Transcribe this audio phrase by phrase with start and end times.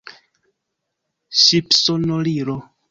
[1.43, 2.61] Ŝipsonorilo.